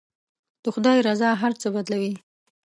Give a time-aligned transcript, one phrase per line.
[0.63, 2.13] د خدای رضا هر څه بدلوي.